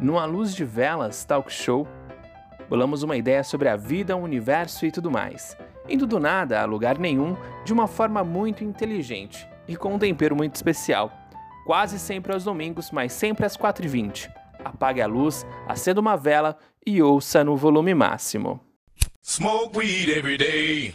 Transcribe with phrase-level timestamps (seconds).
[0.00, 1.86] Numa luz de velas talk show,
[2.70, 5.54] bolamos uma ideia sobre a vida, o universo e tudo mais,
[5.86, 10.34] indo do nada a lugar nenhum de uma forma muito inteligente e com um tempero
[10.34, 11.12] muito especial.
[11.66, 14.30] Quase sempre aos domingos, mas sempre às 4h20.
[14.64, 16.56] Apague a luz, acenda uma vela
[16.86, 18.58] e ouça no volume máximo.
[19.22, 20.88] Smoke weed every day.